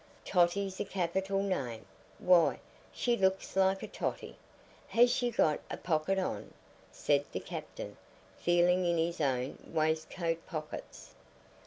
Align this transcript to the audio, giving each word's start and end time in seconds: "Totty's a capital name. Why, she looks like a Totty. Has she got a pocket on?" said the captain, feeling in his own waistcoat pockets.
"Totty's 0.25 0.79
a 0.79 0.83
capital 0.85 1.43
name. 1.43 1.85
Why, 2.17 2.59
she 2.91 3.15
looks 3.15 3.55
like 3.55 3.83
a 3.83 3.87
Totty. 3.87 4.35
Has 4.87 5.11
she 5.13 5.29
got 5.29 5.59
a 5.69 5.77
pocket 5.77 6.17
on?" 6.17 6.55
said 6.91 7.23
the 7.31 7.39
captain, 7.39 7.97
feeling 8.35 8.83
in 8.83 8.97
his 8.97 9.21
own 9.21 9.59
waistcoat 9.67 10.43
pockets. 10.47 11.13